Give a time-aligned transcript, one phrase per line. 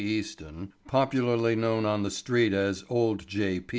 [0.03, 3.61] Easton, popularly known on "the Street" as "old J.